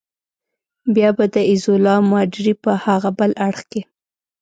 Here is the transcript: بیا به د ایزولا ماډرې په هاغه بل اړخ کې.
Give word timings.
بیا 0.93 1.09
به 1.17 1.25
د 1.33 1.35
ایزولا 1.51 1.95
ماډرې 2.11 2.53
په 2.63 2.71
هاغه 2.83 3.11
بل 3.19 3.31
اړخ 3.47 3.61
کې. 3.71 3.81